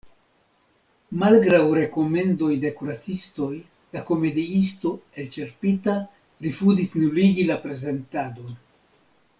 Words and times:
Malgraŭ 1.23 1.59
rekomendoj 1.79 2.49
de 2.63 2.71
kuracistoj, 2.79 3.51
la 3.97 4.03
komediisto, 4.09 4.95
elĉerpita, 5.25 5.97
rifuzis 6.49 6.95
nuligi 7.03 7.47
la 7.53 7.61
prezentadon. 7.69 8.59